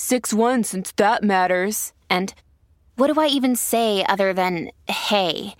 6 0.00 0.32
1 0.32 0.64
since 0.64 0.92
that 0.92 1.22
matters. 1.22 1.92
And 2.08 2.32
what 2.96 3.12
do 3.12 3.20
I 3.20 3.26
even 3.26 3.54
say 3.54 4.02
other 4.08 4.32
than 4.32 4.70
hey? 4.88 5.54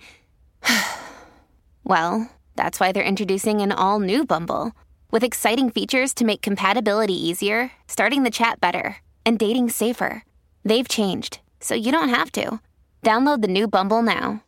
well, 1.83 2.29
that's 2.55 2.79
why 2.79 2.91
they're 2.91 3.03
introducing 3.03 3.61
an 3.61 3.71
all 3.71 3.99
new 3.99 4.25
Bumble 4.25 4.71
with 5.11 5.23
exciting 5.23 5.69
features 5.69 6.13
to 6.15 6.25
make 6.25 6.41
compatibility 6.41 7.13
easier, 7.13 7.71
starting 7.87 8.23
the 8.23 8.31
chat 8.31 8.59
better, 8.59 8.97
and 9.25 9.37
dating 9.37 9.69
safer. 9.69 10.23
They've 10.65 10.87
changed, 10.87 11.39
so 11.59 11.75
you 11.75 11.91
don't 11.91 12.09
have 12.09 12.31
to. 12.31 12.59
Download 13.03 13.41
the 13.41 13.47
new 13.47 13.67
Bumble 13.67 14.01
now. 14.01 14.43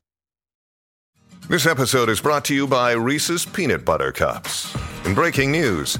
This 1.49 1.67
episode 1.67 2.09
is 2.09 2.19
brought 2.19 2.45
to 2.45 2.55
you 2.55 2.65
by 2.67 2.93
Reese's 2.93 3.45
Peanut 3.45 3.85
Butter 3.85 4.11
Cups. 4.11 4.75
In 5.05 5.13
breaking 5.13 5.51
news, 5.51 5.99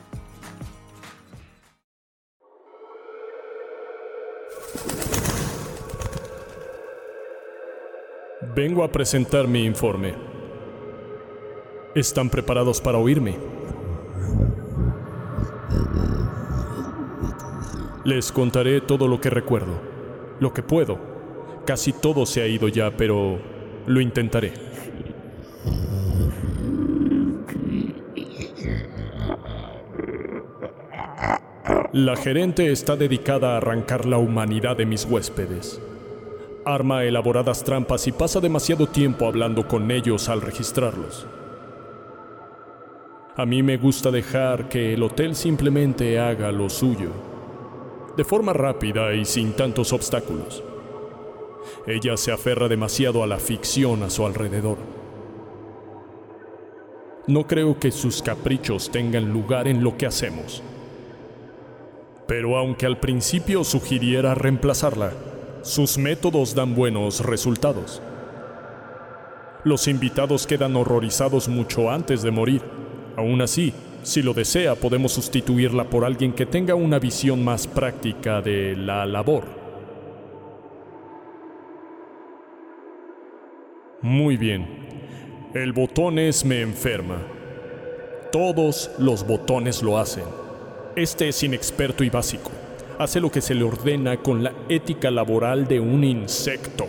Vengo 8.41 8.83
a 8.83 8.91
presentar 8.91 9.47
mi 9.47 9.63
informe. 9.65 10.15
¿Están 11.93 12.27
preparados 12.27 12.81
para 12.81 12.97
oírme? 12.97 13.37
Les 18.03 18.31
contaré 18.31 18.81
todo 18.81 19.07
lo 19.07 19.21
que 19.21 19.29
recuerdo, 19.29 19.79
lo 20.39 20.51
que 20.53 20.63
puedo. 20.63 20.97
Casi 21.67 21.93
todo 21.93 22.25
se 22.25 22.41
ha 22.41 22.47
ido 22.47 22.67
ya, 22.67 22.89
pero 22.97 23.37
lo 23.85 24.01
intentaré. 24.01 24.53
La 31.93 32.15
gerente 32.15 32.71
está 32.71 32.95
dedicada 32.95 33.53
a 33.53 33.57
arrancar 33.57 34.07
la 34.07 34.17
humanidad 34.17 34.77
de 34.77 34.87
mis 34.87 35.05
huéspedes. 35.05 35.79
Arma 36.63 37.03
elaboradas 37.05 37.63
trampas 37.63 38.05
y 38.05 38.11
pasa 38.11 38.39
demasiado 38.39 38.85
tiempo 38.85 39.25
hablando 39.25 39.67
con 39.67 39.89
ellos 39.89 40.29
al 40.29 40.41
registrarlos. 40.41 41.25
A 43.35 43.47
mí 43.47 43.63
me 43.63 43.77
gusta 43.77 44.11
dejar 44.11 44.69
que 44.69 44.93
el 44.93 45.01
hotel 45.01 45.35
simplemente 45.35 46.19
haga 46.19 46.51
lo 46.51 46.69
suyo, 46.69 47.09
de 48.15 48.23
forma 48.23 48.53
rápida 48.53 49.13
y 49.15 49.25
sin 49.25 49.53
tantos 49.53 49.91
obstáculos. 49.91 50.63
Ella 51.87 52.15
se 52.15 52.31
aferra 52.31 52.67
demasiado 52.67 53.23
a 53.23 53.27
la 53.27 53.39
ficción 53.39 54.03
a 54.03 54.11
su 54.11 54.23
alrededor. 54.23 54.77
No 57.25 57.47
creo 57.47 57.79
que 57.79 57.89
sus 57.91 58.21
caprichos 58.21 58.91
tengan 58.91 59.31
lugar 59.31 59.67
en 59.67 59.83
lo 59.83 59.97
que 59.97 60.05
hacemos. 60.05 60.61
Pero 62.27 62.57
aunque 62.57 62.85
al 62.85 62.99
principio 62.99 63.63
sugiriera 63.63 64.35
reemplazarla, 64.35 65.13
sus 65.61 65.97
métodos 65.97 66.55
dan 66.55 66.73
buenos 66.73 67.19
resultados. 67.19 68.01
Los 69.63 69.87
invitados 69.87 70.47
quedan 70.47 70.75
horrorizados 70.75 71.47
mucho 71.47 71.91
antes 71.91 72.23
de 72.23 72.31
morir. 72.31 72.61
Aún 73.15 73.41
así, 73.41 73.73
si 74.01 74.23
lo 74.23 74.33
desea, 74.33 74.73
podemos 74.73 75.11
sustituirla 75.11 75.83
por 75.83 76.03
alguien 76.03 76.33
que 76.33 76.47
tenga 76.47 76.73
una 76.73 76.97
visión 76.97 77.43
más 77.43 77.67
práctica 77.67 78.41
de 78.41 78.75
la 78.75 79.05
labor. 79.05 79.43
Muy 84.01 84.35
bien. 84.35 84.67
El 85.53 85.73
botones 85.73 86.43
me 86.43 86.61
enferma. 86.61 87.17
Todos 88.31 88.89
los 88.97 89.27
botones 89.27 89.83
lo 89.83 89.99
hacen. 89.99 90.23
Este 90.95 91.27
es 91.27 91.43
inexperto 91.43 92.03
y 92.03 92.09
básico 92.09 92.49
hace 93.03 93.19
lo 93.19 93.31
que 93.31 93.41
se 93.41 93.55
le 93.55 93.63
ordena 93.63 94.17
con 94.17 94.43
la 94.43 94.53
ética 94.69 95.09
laboral 95.09 95.67
de 95.67 95.79
un 95.79 96.03
insecto. 96.03 96.87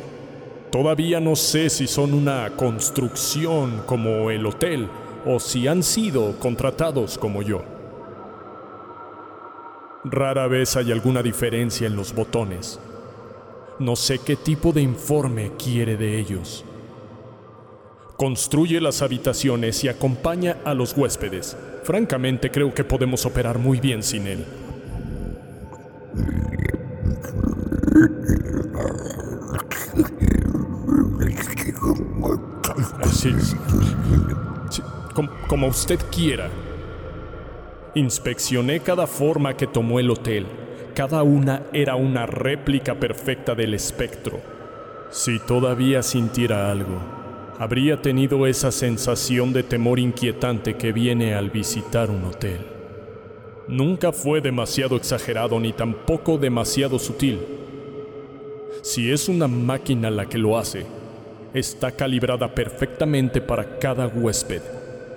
Todavía 0.71 1.21
no 1.21 1.37
sé 1.37 1.71
si 1.71 1.87
son 1.87 2.15
una 2.15 2.50
construcción 2.56 3.83
como 3.87 4.31
el 4.31 4.47
hotel 4.47 4.89
o 5.27 5.41
si 5.41 5.69
han 5.69 5.83
sido 5.83 6.39
contratados 6.39 7.19
como 7.19 7.43
yo. 7.43 7.62
Rara 10.05 10.47
vez 10.49 10.77
hay 10.77 10.91
alguna 10.91 11.22
diferencia 11.22 11.87
en 11.87 11.95
los 11.95 12.15
botones. 12.15 12.81
No 13.78 13.97
sé 13.97 14.19
qué 14.19 14.37
tipo 14.37 14.72
de 14.72 14.83
informe 14.83 15.53
quiere 15.62 15.97
de 15.97 16.19
ellos. 16.19 16.65
Construye 18.17 18.81
las 18.81 19.03
habitaciones 19.03 19.83
y 19.84 19.89
acompaña 19.89 20.59
a 20.65 20.75
los 20.75 20.97
huéspedes. 20.97 21.56
Francamente 21.84 22.51
creo 22.51 22.75
que 22.75 22.84
podemos 22.84 23.27
operar 23.27 23.59
muy 23.59 23.81
bien 23.81 24.03
sin 24.03 24.27
él. 24.27 24.45
Como 35.49 35.67
usted 35.69 36.01
quiera. 36.11 36.49
Inspeccioné 37.95 38.81
cada 38.81 39.06
forma 39.06 39.56
que 39.56 39.67
tomó 39.67 40.01
el 40.01 40.11
hotel. 40.11 40.47
Cada 40.95 41.22
una 41.22 41.62
era 41.72 41.95
una 41.95 42.27
réplica 42.27 42.95
perfecta 42.95 43.55
del 43.55 43.75
espectro. 43.75 44.41
Si 45.11 45.39
todavía 45.39 46.03
sintiera 46.03 46.71
algo, 46.71 46.99
habría 47.59 48.01
tenido 48.01 48.47
esa 48.47 48.72
sensación 48.72 49.53
de 49.53 49.62
temor 49.62 49.99
inquietante 49.99 50.77
que 50.77 50.93
viene 50.93 51.34
al 51.34 51.51
visitar 51.51 52.11
un 52.11 52.25
hotel. 52.25 52.81
Nunca 53.69 54.12
fue 54.12 54.41
demasiado 54.41 54.97
exagerado 54.97 55.59
ni 55.61 55.73
tampoco 55.73 56.37
demasiado 56.37 56.99
sutil. 56.99 57.39
Si 58.83 59.10
es 59.10 59.28
una 59.28 59.47
máquina 59.47 60.10
la 60.10 60.27
que 60.27 60.39
lo 60.39 60.59
hace, 60.59 60.84
está 61.54 61.92
calibrada 61.92 62.54
perfectamente 62.54 63.41
para 63.41 63.78
cada 63.78 64.09
huésped. 64.09 64.63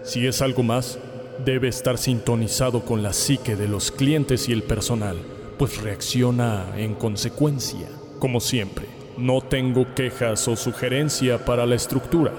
Si 0.04 0.28
es 0.28 0.42
algo 0.42 0.62
más, 0.62 1.00
debe 1.44 1.68
estar 1.68 1.98
sintonizado 1.98 2.82
con 2.82 3.02
la 3.02 3.14
psique 3.14 3.56
de 3.56 3.68
los 3.68 3.92
clientes 3.92 4.48
y 4.48 4.54
el 4.54 4.64
personal, 4.64 5.18
pues 5.58 5.82
reacciona 5.82 6.74
en 6.78 6.94
consecuencia. 6.94 7.90
Como 8.20 8.40
siempre, 8.40 8.86
no 9.18 9.42
tengo 9.42 9.94
quejas 9.96 10.48
o 10.48 10.56
sugerencia 10.56 11.44
para 11.44 11.66
la 11.66 11.76
estructura. 11.76 12.34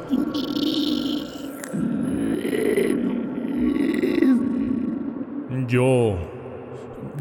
Yo... 5.68 6.14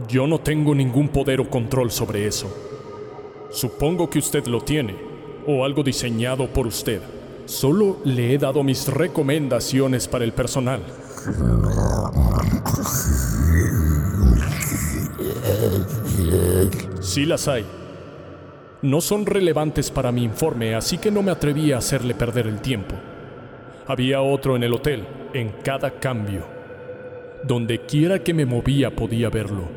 Yo 0.07 0.27
no 0.27 0.39
tengo 0.39 0.75
ningún 0.75 1.09
poder 1.09 1.39
o 1.39 1.49
control 1.49 1.89
sobre 1.89 2.27
eso. 2.27 2.53
Supongo 3.49 4.09
que 4.09 4.19
usted 4.19 4.45
lo 4.47 4.61
tiene, 4.61 4.95
o 5.47 5.63
algo 5.63 5.83
diseñado 5.83 6.47
por 6.47 6.67
usted. 6.67 7.01
Solo 7.45 7.97
le 8.03 8.33
he 8.33 8.37
dado 8.37 8.63
mis 8.63 8.87
recomendaciones 8.87 10.07
para 10.07 10.25
el 10.25 10.33
personal. 10.33 10.81
Sí 16.99 17.25
las 17.25 17.47
hay. 17.47 17.65
No 18.81 19.01
son 19.01 19.25
relevantes 19.25 19.89
para 19.89 20.11
mi 20.11 20.23
informe, 20.23 20.75
así 20.75 20.97
que 20.97 21.11
no 21.11 21.23
me 21.23 21.31
atreví 21.31 21.71
a 21.71 21.77
hacerle 21.77 22.13
perder 22.13 22.47
el 22.47 22.61
tiempo. 22.61 22.95
Había 23.87 24.21
otro 24.21 24.55
en 24.55 24.63
el 24.63 24.73
hotel, 24.73 25.05
en 25.33 25.49
cada 25.63 25.91
cambio. 25.91 26.54
Donde 27.45 27.85
quiera 27.85 28.23
que 28.23 28.33
me 28.33 28.47
movía 28.47 28.95
podía 28.95 29.29
verlo. 29.29 29.67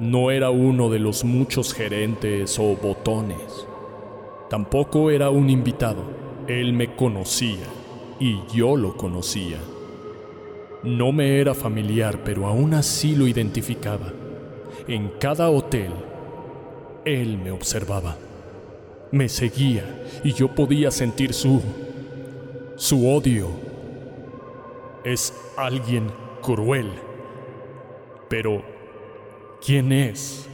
No 0.00 0.32
era 0.32 0.50
uno 0.50 0.90
de 0.90 0.98
los 0.98 1.22
muchos 1.22 1.72
gerentes 1.72 2.58
o 2.58 2.76
botones. 2.76 3.66
Tampoco 4.50 5.12
era 5.12 5.30
un 5.30 5.48
invitado. 5.48 6.02
Él 6.48 6.72
me 6.72 6.96
conocía 6.96 7.64
y 8.18 8.40
yo 8.52 8.76
lo 8.76 8.96
conocía. 8.96 9.58
No 10.82 11.12
me 11.12 11.38
era 11.40 11.54
familiar, 11.54 12.24
pero 12.24 12.46
aún 12.46 12.74
así 12.74 13.14
lo 13.14 13.28
identificaba. 13.28 14.12
En 14.88 15.10
cada 15.20 15.48
hotel, 15.48 15.92
él 17.04 17.38
me 17.38 17.52
observaba. 17.52 18.16
Me 19.12 19.28
seguía 19.28 20.04
y 20.24 20.32
yo 20.32 20.48
podía 20.48 20.90
sentir 20.90 21.32
su... 21.32 21.62
su 22.74 23.08
odio. 23.08 23.48
Es 25.04 25.32
alguien 25.56 26.25
cruel. 26.46 26.92
Pero, 28.28 28.62
¿quién 29.64 29.90
es? 29.90 30.48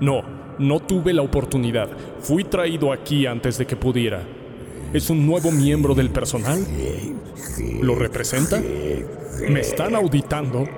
No, 0.00 0.22
no 0.58 0.80
tuve 0.80 1.12
la 1.12 1.22
oportunidad. 1.22 1.88
Fui 2.20 2.44
traído 2.44 2.92
aquí 2.92 3.26
antes 3.26 3.58
de 3.58 3.66
que 3.66 3.74
pudiera. 3.74 4.22
¿Es 4.92 5.10
un 5.10 5.26
nuevo 5.26 5.50
miembro 5.50 5.94
del 5.94 6.10
personal? 6.10 6.64
¿Lo 7.80 7.96
representa? 7.96 8.62
¿Me 9.48 9.60
están 9.60 9.96
auditando? 9.96 10.68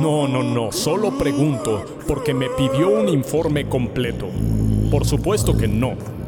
No, 0.00 0.28
no, 0.28 0.42
no, 0.42 0.72
solo 0.72 1.16
pregunto 1.18 1.84
porque 2.06 2.32
me 2.32 2.48
pidió 2.50 2.88
un 2.88 3.08
informe 3.08 3.68
completo. 3.68 4.28
Por 4.90 5.04
supuesto 5.04 5.56
que 5.56 5.68
no. 5.68 6.23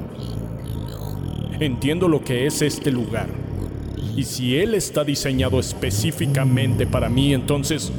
Entiendo 1.60 2.08
lo 2.08 2.22
que 2.22 2.46
es 2.46 2.60
este 2.62 2.90
lugar. 2.90 3.28
Y 4.16 4.24
si 4.24 4.56
él 4.56 4.74
está 4.74 5.04
diseñado 5.04 5.58
específicamente 5.58 6.86
para 6.86 7.08
mí, 7.08 7.32
entonces 7.34 7.92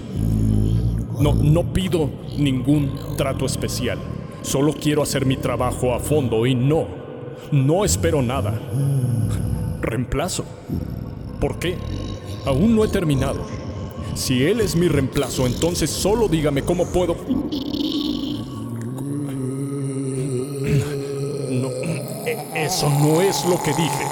no, 1.19 1.33
no 1.33 1.73
pido 1.73 2.09
ningún 2.37 2.91
trato 3.17 3.45
especial. 3.45 3.99
Solo 4.41 4.73
quiero 4.73 5.01
hacer 5.01 5.25
mi 5.25 5.37
trabajo 5.37 5.93
a 5.93 5.99
fondo 5.99 6.45
y 6.45 6.55
no, 6.55 6.87
no 7.51 7.83
espero 7.83 8.21
nada. 8.21 8.59
Reemplazo. 9.81 10.45
¿Por 11.39 11.59
qué? 11.59 11.75
Aún 12.45 12.75
no 12.75 12.83
he 12.83 12.87
terminado. 12.87 13.45
Si 14.15 14.43
él 14.43 14.61
es 14.61 14.75
mi 14.75 14.87
reemplazo, 14.87 15.45
entonces 15.45 15.89
solo 15.89 16.27
dígame 16.27 16.63
cómo 16.63 16.87
puedo... 16.87 17.15
eso 22.67 22.89
no 22.89 23.21
es 23.21 23.45
lo 23.45 23.63
que 23.63 23.71
dije. 23.73 24.05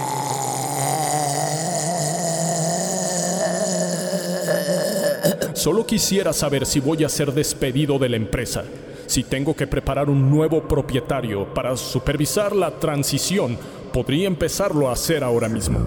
Solo 5.54 5.86
quisiera 5.86 6.32
saber 6.32 6.66
si 6.66 6.80
voy 6.80 7.04
a 7.04 7.10
ser 7.10 7.34
despedido 7.34 8.00
de 8.00 8.08
la 8.08 8.16
empresa, 8.16 8.64
si 9.08 9.24
tengo 9.24 9.54
que 9.54 9.68
preparar 9.68 10.10
un 10.10 10.30
nuevo 10.30 10.66
propietario 10.66 11.54
para 11.54 11.76
supervisar 11.76 12.56
la 12.56 12.72
transición. 12.80 13.58
Podría 13.92 14.28
empezarlo 14.28 14.90
a 14.90 14.94
hacer 14.94 15.22
ahora 15.24 15.50
mismo. 15.50 15.80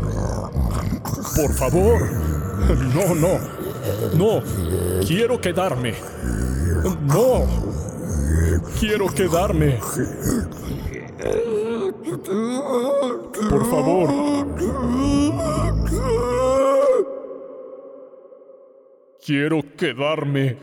Por 1.36 1.54
favor. 1.54 2.10
No, 2.94 3.14
no. 3.14 3.38
No. 4.14 4.42
Quiero 5.06 5.40
quedarme. 5.40 5.94
No. 7.06 7.46
Quiero 8.78 9.06
quedarme. 9.06 9.78
Por 13.50 13.64
favor. 13.70 14.08
Quiero 19.24 19.62
quedarme. 19.76 20.56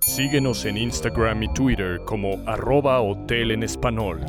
Síguenos 0.00 0.64
en 0.66 0.76
Instagram 0.76 1.42
y 1.42 1.52
Twitter 1.54 1.98
como 2.04 2.38
arroba 2.46 3.00
hotel 3.00 3.50
en 3.52 3.62
español. 3.62 4.20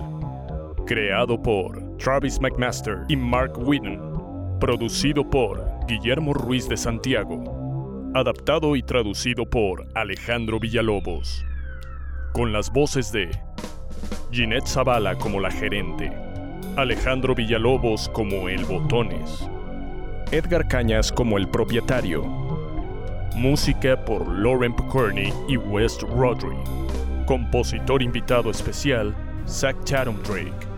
Creado 0.86 1.42
por 1.42 1.98
Travis 1.98 2.40
McMaster 2.40 3.00
y 3.10 3.18
Mark 3.18 3.58
Whitten. 3.58 4.00
Producido 4.60 5.30
por 5.30 5.66
Guillermo 5.88 6.34
Ruiz 6.34 6.70
de 6.70 6.78
Santiago. 6.78 7.53
Adaptado 8.16 8.76
y 8.76 8.84
traducido 8.84 9.50
por 9.50 9.88
Alejandro 9.96 10.60
Villalobos. 10.60 11.44
Con 12.32 12.54
las 12.54 12.72
voces 12.72 13.12
de 13.12 13.32
Ginette 14.32 14.68
Zavala 14.68 15.16
como 15.16 15.40
la 15.40 15.50
gerente, 15.50 16.12
Alejandro 16.76 17.34
Villalobos 17.34 18.10
como 18.10 18.50
el 18.50 18.66
Botones, 18.66 19.50
Edgar 20.32 20.68
Cañas 20.68 21.12
como 21.12 21.40
el 21.40 21.48
propietario, 21.50 22.24
música 23.36 24.06
por 24.06 24.28
Lauren 24.28 24.76
Picorni 24.76 25.34
y 25.50 25.58
West 25.58 26.04
Rodri, 26.04 26.56
compositor 27.26 28.04
invitado 28.04 28.52
especial 28.52 29.16
Zach 29.48 29.76
Chatham 29.86 30.22
Drake. 30.22 30.73